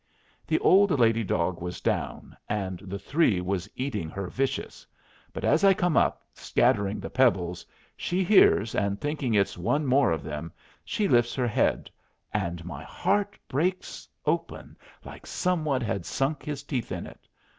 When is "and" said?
2.49-2.79, 8.73-8.99, 12.33-12.65